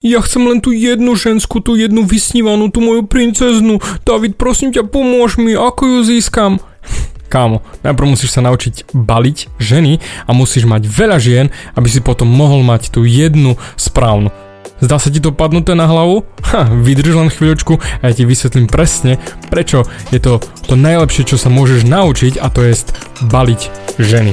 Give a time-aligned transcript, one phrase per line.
[0.00, 3.84] Ja chcem len tú jednu ženskú, tú jednu vysnívanú, tú moju princeznú.
[4.00, 6.56] David, prosím ťa, pomôž mi, ako ju získam?
[7.28, 12.32] Kámo, najprv musíš sa naučiť baliť ženy a musíš mať veľa žien, aby si potom
[12.32, 14.32] mohol mať tú jednu správnu.
[14.80, 16.24] Zdá sa ti to padnuté na hlavu?
[16.48, 19.20] Ha, vydrž len chvíľočku a ja ti vysvetlím presne,
[19.52, 22.88] prečo je to to najlepšie, čo sa môžeš naučiť a to je
[23.28, 23.60] baliť
[24.00, 24.32] ženy.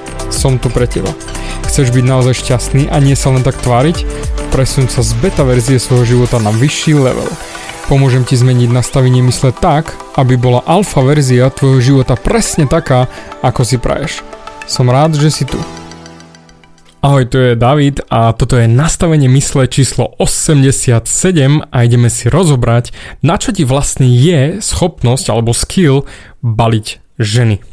[0.31, 1.11] som tu pre teba.
[1.67, 4.03] Chceš byť naozaj šťastný a nie sa len tak tváriť?
[4.51, 7.29] Presun sa z beta verzie svojho života na vyšší level.
[7.91, 13.11] Pomôžem ti zmeniť nastavenie mysle tak, aby bola alfa verzia tvojho života presne taká,
[13.43, 14.23] ako si praješ.
[14.67, 15.59] Som rád, že si tu.
[17.01, 21.01] Ahoj, tu je David a toto je nastavenie mysle číslo 87
[21.73, 22.93] a ideme si rozobrať,
[23.25, 26.05] na čo ti vlastne je schopnosť alebo skill
[26.45, 27.70] baliť ženy.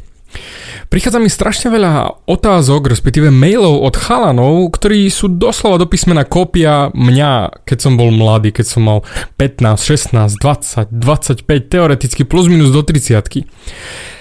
[0.89, 6.89] Prichádza mi strašne veľa otázok, respektíve mailov od chalanov, ktorí sú doslova do písmena kópia
[6.97, 8.99] mňa, keď som bol mladý, keď som mal
[9.37, 13.45] 15, 16, 20, 25, teoreticky plus minus do 30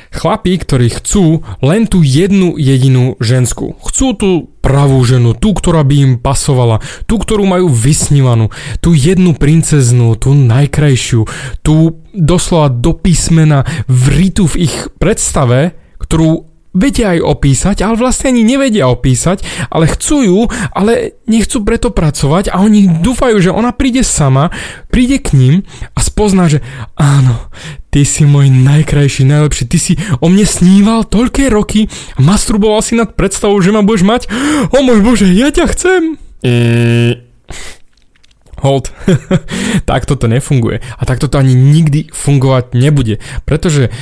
[0.08, 3.76] Chlapí, ktorí chcú len tú jednu jedinú ženskú.
[3.84, 4.30] Chcú tú
[4.64, 8.48] pravú ženu, tú, ktorá by im pasovala, tú, ktorú majú vysnívanú,
[8.80, 11.28] tú jednu princeznú, tú najkrajšiu,
[11.60, 15.76] tú doslova do písmena vritu v ich predstave,
[16.08, 19.42] ktorú vedia aj opísať, ale vlastne ani nevedia opísať,
[19.72, 24.52] ale chcú ju, ale nechcú preto pracovať a oni dúfajú, že ona príde sama,
[24.92, 25.54] príde k ním
[25.96, 26.60] a spozná, že
[26.94, 27.50] áno,
[27.90, 29.92] ty si môj najkrajší, najlepší, ty si
[30.22, 34.22] o mne sníval toľké roky a masturboval si nad predstavou, že ma budeš mať.
[34.70, 36.20] O môj bože, ja ťa chcem.
[36.44, 36.52] E...
[38.58, 38.90] Hold.
[39.90, 40.82] takto to nefunguje.
[40.82, 43.22] A takto to ani nikdy fungovať nebude.
[43.46, 43.94] Pretože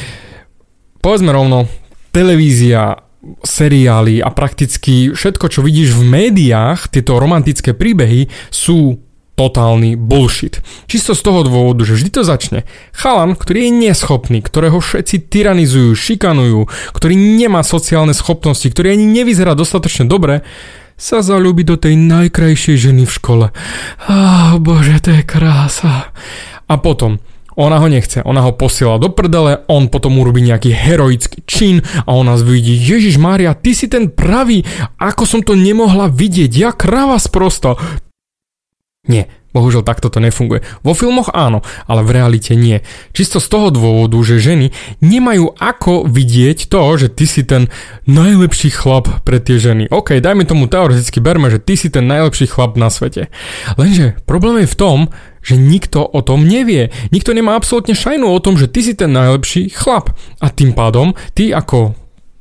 [1.04, 1.68] povedzme rovno,
[2.16, 2.96] televízia,
[3.44, 9.04] seriály a prakticky všetko, čo vidíš v médiách, tieto romantické príbehy sú
[9.36, 10.64] totálny bullshit.
[10.88, 12.64] Čisto z toho dôvodu, že vždy to začne.
[12.96, 19.52] Chalan, ktorý je neschopný, ktorého všetci tyranizujú, šikanujú, ktorý nemá sociálne schopnosti, ktorý ani nevyzerá
[19.52, 20.40] dostatočne dobre,
[20.96, 23.46] sa zalúbi do tej najkrajšej ženy v škole.
[24.08, 26.08] Ah, bože, to je krása.
[26.64, 27.20] A potom,
[27.56, 32.12] ona ho nechce, ona ho posiela do prdele, on potom urobí nejaký heroický čin a
[32.12, 34.62] ona vidí, Ježiš Mária, ty si ten pravý,
[35.00, 37.80] ako som to nemohla vidieť, ja kráva sprosto.
[39.08, 40.60] Nie, bohužiaľ takto to nefunguje.
[40.84, 42.84] Vo filmoch áno, ale v realite nie.
[43.16, 47.72] Čisto z toho dôvodu, že ženy nemajú ako vidieť to, že ty si ten
[48.04, 49.88] najlepší chlap pre tie ženy.
[49.88, 53.32] OK, dajme tomu teoreticky berme, že ty si ten najlepší chlap na svete.
[53.80, 54.98] Lenže problém je v tom,
[55.46, 56.90] že nikto o tom nevie.
[57.14, 60.10] Nikto nemá absolútne šajnu o tom, že ty si ten najlepší chlap.
[60.42, 61.94] A tým pádom ty ako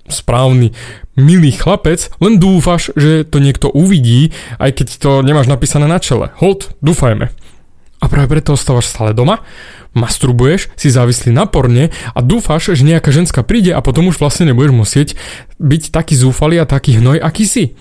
[0.05, 0.71] správny,
[1.17, 6.29] milý chlapec, len dúfaš, že to niekto uvidí, aj keď to nemáš napísané na čele.
[6.37, 7.31] Hold, dúfajme.
[8.03, 9.41] A práve preto ostávaš stále doma,
[9.95, 14.51] masturbuješ, si závislý na porne a dúfaš, že nejaká ženská príde a potom už vlastne
[14.51, 15.09] nebudeš musieť
[15.57, 17.73] byť taký zúfalý a taký hnoj, aký si.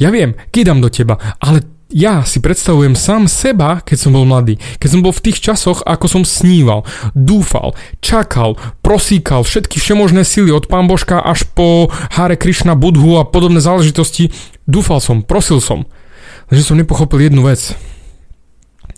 [0.00, 1.62] Ja viem, kýdam do teba, ale
[1.94, 4.58] ja si predstavujem sám seba, keď som bol mladý.
[4.82, 6.82] Keď som bol v tých časoch, ako som sníval,
[7.14, 13.22] dúfal, čakal, prosíkal všetky všemožné sily od pán Božka až po Hare Krishna, Budhu a
[13.22, 14.34] podobné záležitosti.
[14.66, 15.86] Dúfal som, prosil som.
[16.50, 17.78] Lenže som nepochopil jednu vec.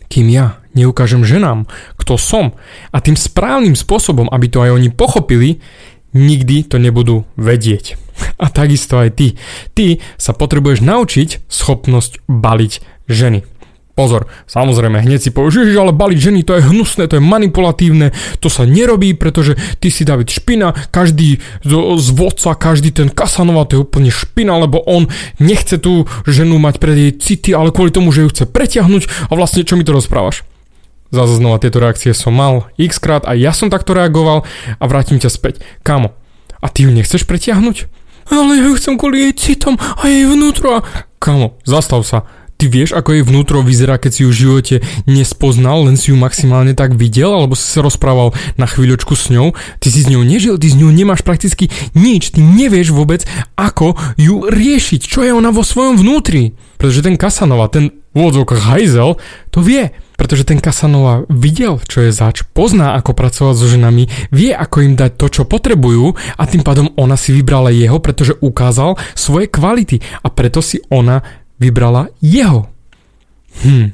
[0.09, 1.69] Kým ja neukážem ženám,
[2.01, 2.57] kto som
[2.97, 5.61] a tým správnym spôsobom, aby to aj oni pochopili,
[6.17, 8.01] nikdy to nebudú vedieť.
[8.43, 9.29] A takisto aj ty.
[9.77, 13.43] Ty sa potrebuješ naučiť schopnosť baliť ženy.
[13.97, 18.13] Pozor, samozrejme, hneď si povieš, že ale baliť ženy to je hnusné, to je manipulatívne,
[18.45, 23.81] to sa nerobí, pretože ty si David špina, každý z, vodca, každý ten Kasanova, to
[23.81, 25.09] je úplne špina, lebo on
[25.41, 29.33] nechce tú ženu mať pred jej city, ale kvôli tomu, že ju chce preťahnuť a
[29.33, 30.45] vlastne čo mi to rozprávaš?
[31.09, 34.45] Zase znova tieto reakcie som mal x krát a ja som takto reagoval
[34.77, 35.65] a vrátim ťa späť.
[35.81, 36.13] Kamo,
[36.61, 37.89] a ty ju nechceš pretiahnuť?
[38.29, 40.85] Ale ja ju chcem kvôli jej citom a jej vnútro.
[41.17, 42.29] Kamo, zastav sa.
[42.57, 46.17] Ty vieš, ako jej vnútro vyzerá, keď si ju v živote nespoznal, len si ju
[46.17, 49.53] maximálne tak videl, alebo si sa rozprával na chvíľočku s ňou.
[49.77, 53.29] Ty si s ňou nežil, ty s ňou nemáš prakticky nič, ty nevieš vôbec,
[53.61, 56.57] ako ju riešiť, čo je ona vo svojom vnútri.
[56.81, 59.21] Pretože ten Kasanova, ten úvodzovka hajzel,
[59.53, 59.93] to vie.
[60.17, 64.97] Pretože ten Kasanova videl, čo je zač, pozná, ako pracovať so ženami, vie, ako im
[64.97, 70.01] dať to, čo potrebujú a tým pádom ona si vybrala jeho, pretože ukázal svoje kvality
[70.25, 71.21] a preto si ona
[71.59, 72.69] vybrala jeho.
[73.65, 73.93] Hm.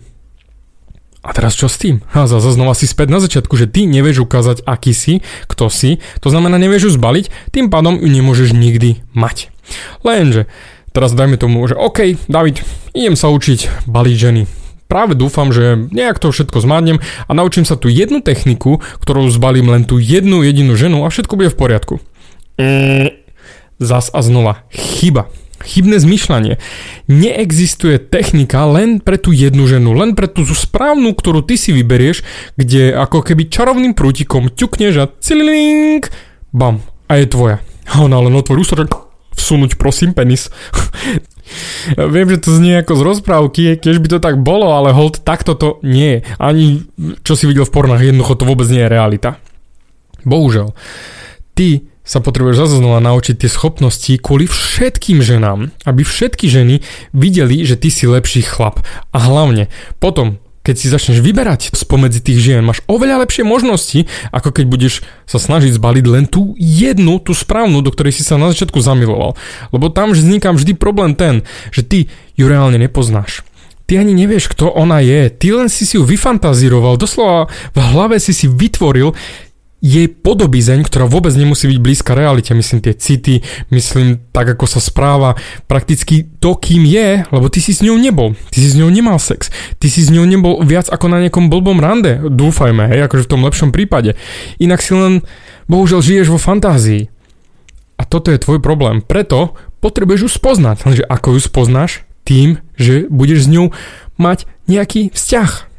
[1.22, 2.02] A teraz čo s tým?
[2.10, 6.02] A zase znova si späť na začiatku, že ty nevieš ukázať, aký si, kto si,
[6.18, 9.54] to znamená nevieš ju zbaliť, tým pádom ju nemôžeš nikdy mať.
[10.02, 10.50] Lenže,
[10.90, 14.42] teraz dajme tomu, že OK, David, idem sa učiť baliť ženy.
[14.90, 19.70] Práve dúfam, že nejak to všetko zmádnem a naučím sa tú jednu techniku, ktorou zbalím
[19.70, 21.94] len tú jednu jedinú ženu a všetko bude v poriadku.
[22.58, 23.14] Eee,
[23.78, 25.30] zas a znova, chyba.
[25.62, 26.58] Chybné zmyšľanie.
[27.06, 32.26] Neexistuje technika len pre tú jednu ženu, len pre tú správnu, ktorú ty si vyberieš,
[32.58, 36.10] kde ako keby čarovným prútikom ťukneš a cililink,
[36.50, 37.56] bam, a je tvoja.
[37.88, 38.78] A ona len otvorí ústa,
[39.32, 40.50] vsunúť prosím penis.
[41.98, 45.52] Viem, že to znie ako z rozprávky, keď by to tak bolo, ale hold, takto
[45.58, 46.24] to nie je.
[46.40, 46.86] Ani
[47.26, 49.36] čo si videl v pornách, jednoducho to vôbec nie je realita.
[50.22, 50.72] Bohužel.
[51.52, 56.82] Ty sa potrebuješ zase znova naučiť tie schopnosti kvôli všetkým ženám, aby všetky ženy
[57.14, 58.82] videli, že ty si lepší chlap.
[59.14, 59.70] A hlavne
[60.02, 64.94] potom, keď si začneš vyberať spomedzi tých žien, máš oveľa lepšie možnosti, ako keď budeš
[65.30, 69.38] sa snažiť zbaliť len tú jednu, tú správnu, do ktorej si sa na začiatku zamiloval.
[69.70, 71.98] Lebo tam vzniká vždy problém ten, že ty
[72.34, 73.46] ju reálne nepoznáš.
[73.86, 75.30] Ty ani nevieš, kto ona je.
[75.30, 79.14] Ty len si si ju vyfantazíroval, doslova v hlave si si vytvoril
[79.82, 82.54] jej podobizeň, ktorá vôbec nemusí byť blízka realite.
[82.54, 83.42] Myslím tie city,
[83.74, 85.34] myslím tak, ako sa správa,
[85.66, 88.38] prakticky to, kým je, lebo ty si s ňou nebol.
[88.54, 89.50] Ty si s ňou nemal sex.
[89.82, 92.22] Ty si s ňou nebol viac ako na nejakom blbom rande.
[92.22, 94.14] Dúfajme, hej, akože v tom lepšom prípade.
[94.62, 95.26] Inak si len,
[95.66, 97.10] bohužiaľ, žiješ vo fantázii.
[97.98, 99.02] A toto je tvoj problém.
[99.02, 100.86] Preto potrebuješ ju spoznať.
[100.86, 102.06] Lenže ako ju spoznáš?
[102.22, 103.74] Tým, že budeš s ňou
[104.14, 105.71] mať nejaký vzťah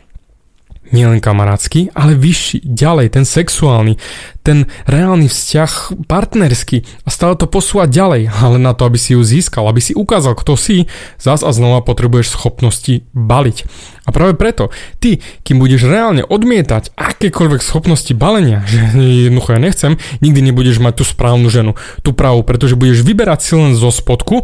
[0.93, 3.97] nielen kamarátsky, ale vyšší, ďalej, ten sexuálny,
[4.45, 9.21] ten reálny vzťah partnerský a stále to posúvať ďalej, ale na to, aby si ju
[9.25, 10.85] získal, aby si ukázal, kto si,
[11.17, 13.57] zás a znova potrebuješ schopnosti baliť.
[14.03, 14.69] A práve preto,
[14.99, 21.01] ty, kým budeš reálne odmietať akékoľvek schopnosti balenia, že jednoducho ja nechcem, nikdy nebudeš mať
[21.01, 21.71] tú správnu ženu,
[22.03, 24.43] tú pravú, pretože budeš vyberať si len zo spodku,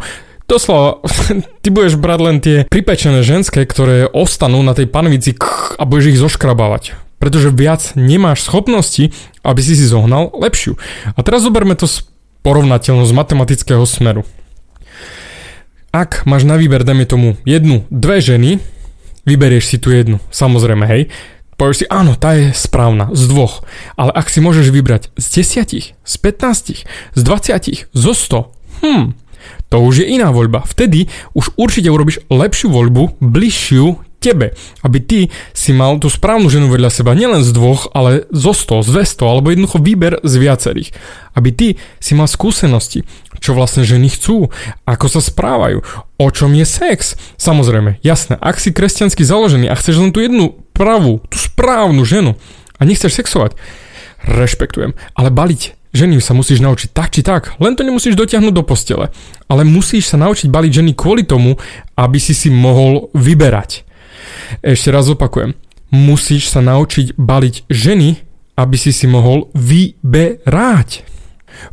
[0.50, 0.98] Doslova,
[1.62, 5.38] ty budeš brať len tie pripečené ženské, ktoré ostanú na tej panvici
[5.78, 6.98] a budeš ich zoškrabávať.
[7.22, 9.14] Pretože viac nemáš schopnosti,
[9.46, 10.74] aby si si zohnal lepšiu.
[11.14, 11.86] A teraz zoberme to
[12.42, 14.26] porovnateľnosť matematického smeru.
[15.94, 18.58] Ak máš na výber, dajme tomu, jednu, dve ženy,
[19.30, 21.14] vyberieš si tu jednu, samozrejme, hej,
[21.54, 23.62] povieš si, áno, tá je správna, z dvoch.
[23.94, 26.82] Ale ak si môžeš vybrať z desiatich, z 15,
[27.14, 29.14] z 20, zo 100, hm,
[29.68, 30.64] to už je iná voľba.
[30.66, 34.52] Vtedy už určite urobíš lepšiu voľbu, bližšiu tebe,
[34.84, 35.20] aby ty
[35.56, 39.24] si mal tú správnu ženu vedľa seba nielen z dvoch, ale zo 100, z 200,
[39.24, 40.92] alebo jednoducho výber z viacerých.
[41.32, 43.08] Aby ty si mal skúsenosti,
[43.40, 44.52] čo vlastne ženy chcú,
[44.84, 45.80] ako sa správajú,
[46.20, 47.16] o čom je sex.
[47.40, 52.36] Samozrejme, jasné, ak si kresťansky založený a chceš len tú jednu pravú, tú správnu ženu
[52.76, 53.56] a nechceš sexovať,
[54.28, 58.62] rešpektujem, ale baliť Ženy sa musíš naučiť tak či tak, len to nemusíš dotiahnuť do
[58.62, 59.10] postele.
[59.50, 61.58] Ale musíš sa naučiť baliť ženy kvôli tomu,
[61.98, 63.82] aby si si mohol vyberať.
[64.62, 65.58] Ešte raz opakujem.
[65.90, 68.22] Musíš sa naučiť baliť ženy,
[68.54, 71.02] aby si si mohol vyberať.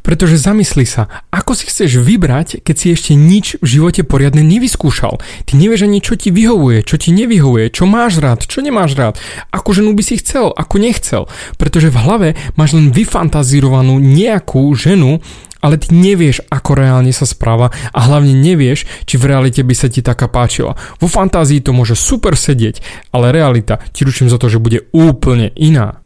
[0.01, 5.19] Pretože zamysli sa, ako si chceš vybrať, keď si ešte nič v živote poriadne nevyskúšal.
[5.47, 9.19] Ty nevieš ani, čo ti vyhovuje, čo ti nevyhovuje, čo máš rád, čo nemáš rád,
[9.51, 11.23] ako ženu by si chcel, ako nechcel.
[11.55, 15.19] Pretože v hlave máš len vyfantazírovanú nejakú ženu,
[15.61, 19.89] ale ty nevieš, ako reálne sa správa a hlavne nevieš, či v realite by sa
[19.89, 20.77] ti taká páčila.
[21.01, 25.49] Vo fantázii to môže super sedieť, ale realita ti ručím za to, že bude úplne
[25.57, 26.05] iná.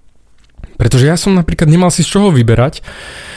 [0.82, 2.82] Pretože ja som napríklad nemal si z čoho vyberať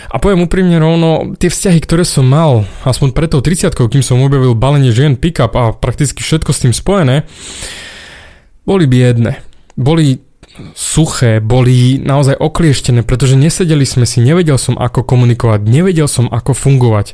[0.08, 4.24] a poviem úprimne rovno, tie vzťahy, ktoré som mal, aspoň pred tou 30 kým som
[4.24, 7.28] objavil balenie žien pick-up a prakticky všetko s tým spojené,
[8.64, 9.44] boli biedne.
[9.76, 10.24] Boli
[10.72, 16.56] suché, boli naozaj oklieštené, pretože nesedeli sme si, nevedel som ako komunikovať, nevedel som ako
[16.56, 17.12] fungovať.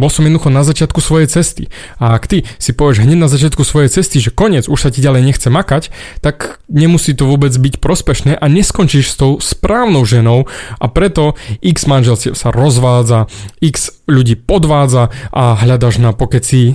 [0.00, 1.68] Bol som jednoducho na začiatku svojej cesty.
[2.00, 5.04] A ak ty si povieš hneď na začiatku svojej cesty, že koniec, už sa ti
[5.04, 5.92] ďalej nechce makať,
[6.24, 10.48] tak nemusí to vôbec byť prospešné a neskončíš s tou správnou ženou
[10.80, 13.28] a preto x manželstiev sa rozvádza,
[13.60, 16.72] x ľudí podvádza a hľadaš na pokeci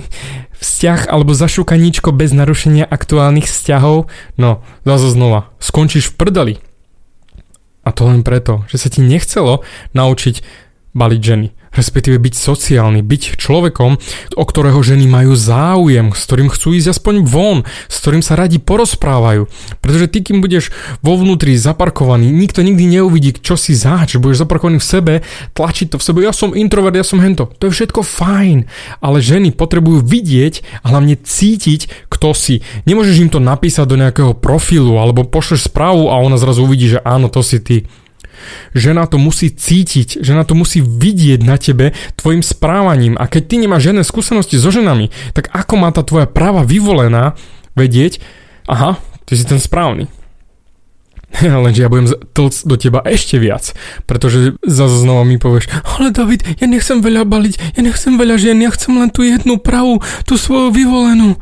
[0.58, 6.54] vzťah alebo zašukaníčko bez narušenia aktuálnych vzťahov, no zase znova, skončíš v prdeli.
[7.82, 9.64] A to len preto, že sa ti nechcelo
[9.96, 10.67] naučiť
[10.98, 13.90] baliť ženy respektíve byť sociálny, byť človekom,
[14.34, 18.58] o ktorého ženy majú záujem, s ktorým chcú ísť aspoň von, s ktorým sa radi
[18.58, 19.46] porozprávajú.
[19.78, 20.72] Pretože ty, kým budeš
[21.04, 25.14] vo vnútri zaparkovaný, nikto nikdy neuvidí, čo si zač, budeš zaparkovaný v sebe,
[25.52, 27.46] tlačiť to v sebe, ja som introvert, ja som hento.
[27.62, 28.66] To je všetko fajn,
[28.98, 32.64] ale ženy potrebujú vidieť a hlavne cítiť, kto si.
[32.88, 37.04] Nemôžeš im to napísať do nejakého profilu alebo pošleš správu a ona zrazu uvidí, že
[37.06, 37.86] áno, to si ty.
[38.72, 43.14] Žena to musí cítiť, žena to musí vidieť na tebe tvojim správaním.
[43.16, 47.38] A keď ty nemáš žiadne skúsenosti so ženami, tak ako má tá tvoja práva vyvolená
[47.78, 48.18] vedieť,
[48.66, 50.10] aha, ty si ten správny.
[51.64, 53.76] Lenže ja budem tlc do teba ešte viac,
[54.08, 58.58] pretože zase znova mi povieš, ale David, ja nechcem veľa baliť, ja nechcem veľa žien,
[58.64, 61.36] ja chcem len tú jednu pravú, tú svoju vyvolenú.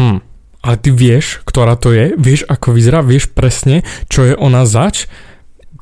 [0.00, 0.24] Hm,
[0.64, 5.06] ale ty vieš, ktorá to je, vieš, ako vyzerá, vieš presne, čo je ona zač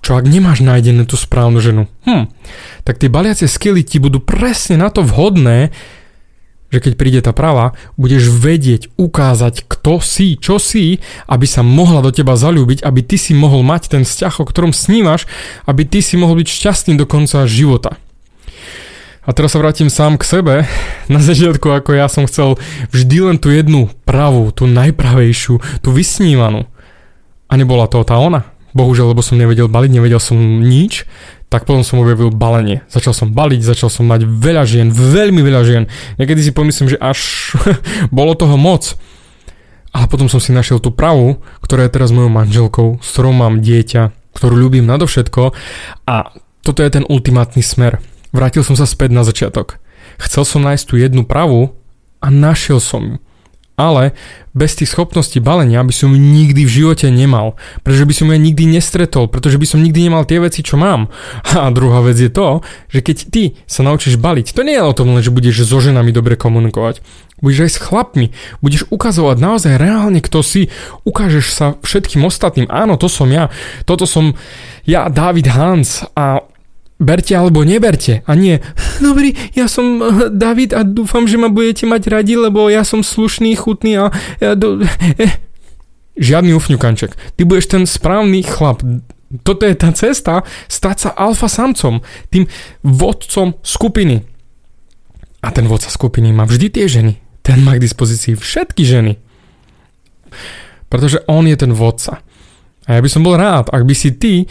[0.06, 1.90] čo ak nemáš nájdenú tú správnu ženu?
[2.06, 2.30] Hm,
[2.86, 5.74] tak tie baliacie skily ti budú presne na to vhodné,
[6.70, 12.06] že keď príde tá práva, budeš vedieť, ukázať, kto si, čo si, aby sa mohla
[12.06, 15.26] do teba zalúbiť, aby ty si mohol mať ten vzťah, o ktorom snívaš,
[15.66, 17.98] aby ty si mohol byť šťastný do konca života.
[19.26, 20.54] A teraz sa vrátim sám k sebe.
[21.10, 22.62] Na začiatku, ako ja som chcel
[22.94, 26.62] vždy len tú jednu pravú, tú najpravejšiu, tú vysnívanú.
[27.50, 31.08] A nebola to tá ona bohužiaľ, lebo som nevedel baliť, nevedel som nič,
[31.48, 32.84] tak potom som objavil balenie.
[32.92, 35.82] Začal som baliť, začal som mať veľa žien, veľmi veľa žien.
[36.20, 37.18] Niekedy si pomyslím, že až
[38.16, 38.92] bolo toho moc.
[39.96, 43.64] Ale potom som si našiel tú pravú, ktorá je teraz mojou manželkou, s ktorou mám
[43.64, 45.56] dieťa, ktorú ľúbim nadovšetko
[46.04, 46.16] a
[46.60, 48.04] toto je ten ultimátny smer.
[48.34, 49.80] Vrátil som sa späť na začiatok.
[50.20, 51.72] Chcel som nájsť tú jednu pravú
[52.20, 53.25] a našiel som ju
[53.76, 54.16] ale
[54.56, 58.64] bez tých schopností balenia by som nikdy v živote nemal, pretože by som ju nikdy
[58.64, 61.12] nestretol, pretože by som nikdy nemal tie veci, čo mám.
[61.60, 64.96] A druhá vec je to, že keď ty sa naučíš baliť, to nie je o
[64.96, 67.04] tom len, že budeš so ženami dobre komunikovať,
[67.44, 68.26] budeš aj s chlapmi,
[68.64, 70.72] budeš ukazovať naozaj reálne, kto si,
[71.04, 73.52] ukážeš sa všetkým ostatným, áno, to som ja,
[73.84, 74.32] toto som
[74.88, 76.08] ja, David Hans.
[76.16, 76.40] A
[76.96, 78.24] berte alebo neberte.
[78.24, 78.60] A nie,
[79.04, 83.04] dobrý, ja som eh, David a dúfam, že ma budete mať radi, lebo ja som
[83.04, 84.04] slušný, chutný a...
[84.40, 84.80] Ja do,
[85.20, 85.40] eh.
[86.16, 87.36] Žiadny ufňukanček.
[87.36, 88.80] Ty budeš ten správny chlap.
[89.44, 92.00] Toto je tá cesta stať sa alfa samcom,
[92.32, 92.48] tým
[92.80, 94.24] vodcom skupiny.
[95.44, 97.20] A ten vodca skupiny má vždy tie ženy.
[97.44, 99.20] Ten má k dispozícii všetky ženy.
[100.88, 102.24] Pretože on je ten vodca.
[102.88, 104.48] A ja by som bol rád, ak by si ty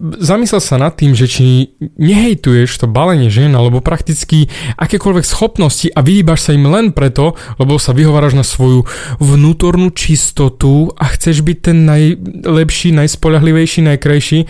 [0.00, 6.04] zamyslel sa nad tým, že či nehejtuješ to balenie žien alebo prakticky akékoľvek schopnosti a
[6.04, 8.84] vyhýbaš sa im len preto, lebo sa vyhováraš na svoju
[9.16, 14.40] vnútornú čistotu a chceš byť ten najlepší, najspoľahlivejší, najkrajší,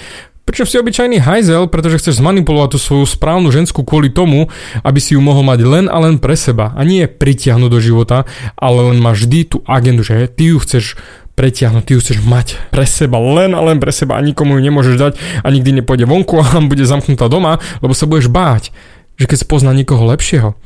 [0.47, 4.47] Pričom si obyčajný hajzel, pretože chceš zmanipulovať tú svoju správnu ženskú kvôli tomu,
[4.87, 6.71] aby si ju mohol mať len a len pre seba.
[6.79, 10.95] A nie pritiahnuť do života, ale len máš vždy tú agendu, že ty ju chceš
[11.37, 14.65] pretiahnuť, ty ju chceš mať pre seba, len a len pre seba a nikomu ju
[14.65, 15.13] nemôžeš dať
[15.45, 18.73] a nikdy nepôjde vonku a bude zamknutá doma, lebo sa budeš báť,
[19.21, 20.57] že keď spozná niekoho lepšieho,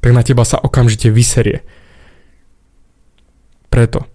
[0.00, 1.66] tak na teba sa okamžite vyserie.
[3.68, 4.06] Preto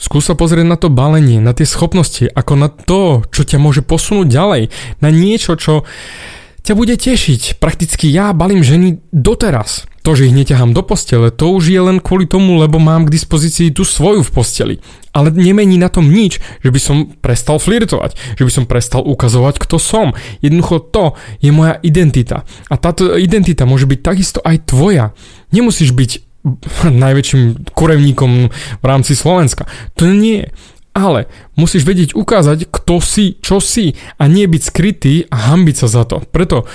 [0.00, 3.84] Skús sa pozrieť na to balenie, na tie schopnosti, ako na to, čo ťa môže
[3.84, 4.62] posunúť ďalej,
[5.04, 5.84] na niečo, čo
[6.64, 7.60] ťa bude tešiť.
[7.60, 9.84] Prakticky ja balím ženy doteraz.
[10.00, 13.12] To, že ich neťahám do postele, to už je len kvôli tomu, lebo mám k
[13.12, 14.74] dispozícii tú svoju v posteli.
[15.12, 19.60] Ale nemení na tom nič, že by som prestal flirtovať, že by som prestal ukazovať,
[19.60, 20.16] kto som.
[20.40, 21.04] Jednoducho to
[21.44, 22.48] je moja identita.
[22.72, 25.12] A táto identita môže byť takisto aj tvoja.
[25.52, 26.10] Nemusíš byť
[27.04, 28.32] najväčším kurevníkom
[28.80, 29.68] v rámci Slovenska.
[30.00, 30.48] To nie.
[30.90, 35.86] Ale musíš vedieť ukázať, kto si, čo si a nie byť skrytý a hambiť sa
[35.86, 36.24] za to.
[36.34, 36.66] Preto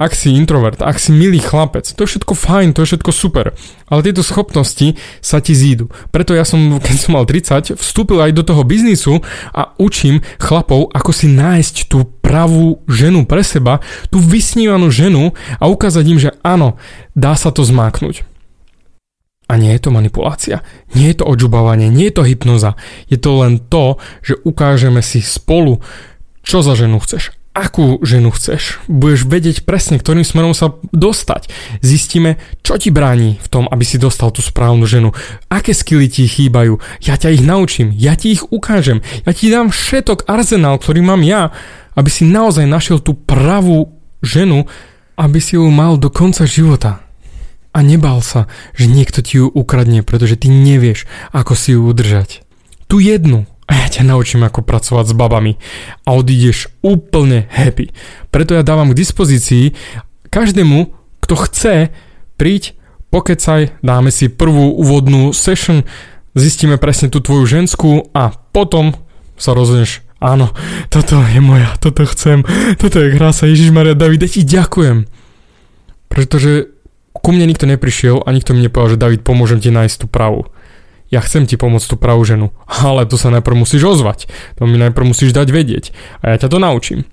[0.00, 3.54] ak si introvert, ak si milý chlapec, to je všetko fajn, to je všetko super,
[3.86, 5.92] ale tieto schopnosti sa ti zídu.
[6.10, 9.22] Preto ja som, keď som mal 30, vstúpil aj do toho biznisu
[9.52, 15.70] a učím chlapov, ako si nájsť tú pravú ženu pre seba, tú vysnívanú ženu a
[15.70, 16.80] ukázať im, že áno,
[17.14, 18.26] dá sa to zmáknuť.
[19.52, 20.64] A nie je to manipulácia,
[20.96, 22.72] nie je to odžubávanie, nie je to hypnoza.
[23.12, 25.84] Je to len to, že ukážeme si spolu,
[26.40, 28.80] čo za ženu chceš, akú ženu chceš.
[28.88, 31.52] Budeš vedieť presne, ktorým smerom sa dostať.
[31.84, 35.12] Zistíme, čo ti bráni v tom, aby si dostal tú správnu ženu.
[35.52, 36.80] Aké skily ti chýbajú.
[37.04, 39.04] Ja ťa ich naučím, ja ti ich ukážem.
[39.28, 41.52] Ja ti dám všetok arzenál, ktorý mám ja,
[41.92, 44.64] aby si naozaj našiel tú pravú ženu,
[45.20, 47.04] aby si ju mal do konca života.
[47.72, 52.44] A nebal sa, že niekto ti ju ukradne, pretože ty nevieš, ako si ju udržať.
[52.88, 55.52] Tu jednu, a ja ťa naučím, ako pracovať s babami.
[56.02, 57.94] A odídeš úplne happy.
[58.34, 59.72] Preto ja dávam k dispozícii
[60.32, 60.90] každému,
[61.22, 61.74] kto chce,
[62.40, 62.74] príď,
[63.12, 65.84] pokecaj, dáme si prvú úvodnú session,
[66.32, 68.96] zistíme presne tú tvoju ženskú a potom
[69.36, 70.50] sa rozhodneš, áno,
[70.88, 72.42] toto je moja, toto chcem,
[72.80, 73.92] toto je krása, Maria.
[73.92, 75.04] David, ja ti ďakujem.
[76.08, 76.72] Pretože
[77.12, 80.48] ku mne nikto neprišiel a nikto mi nepovedal, že David, pomôžem ti nájsť tú pravú
[81.12, 84.80] ja chcem ti pomôcť tú pravú ženu, ale to sa najprv musíš ozvať, to mi
[84.80, 85.84] najprv musíš dať vedieť
[86.24, 87.04] a ja ťa to naučím.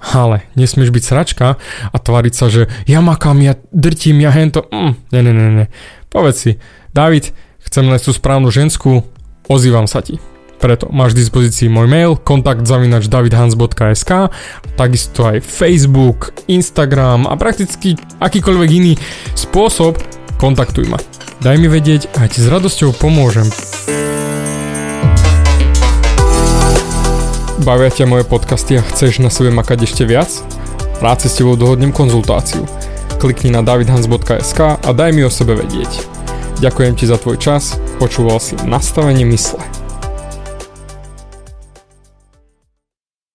[0.00, 1.60] Ale nesmieš byť sračka
[1.92, 4.64] a tvariť sa, že ja makám, ja drtím, ja hento.
[4.72, 5.66] Mm, ne, ne, ne, ne.
[6.08, 6.52] Povedz si,
[6.96, 7.36] David,
[7.68, 9.04] chcem nájsť tú správnu ženskú,
[9.44, 10.16] ozývam sa ti.
[10.56, 14.28] Preto máš v dispozícii môj mail kontakt zavinač davidhans.sk
[14.76, 18.92] takisto aj Facebook, Instagram a prakticky akýkoľvek iný
[19.36, 20.00] spôsob
[20.36, 21.00] kontaktuj ma.
[21.40, 23.48] Daj mi vedieť a ti s radosťou pomôžem.
[27.64, 30.28] Bavia ťa moje podcasty a chceš na sebe makať ešte viac?
[31.00, 32.68] Rád si s tebou dohodnem konzultáciu.
[33.16, 35.88] Klikni na davidhans.sk a daj mi o sebe vedieť.
[36.60, 39.79] Ďakujem ti za tvoj čas, počúval si nastavenie mysle.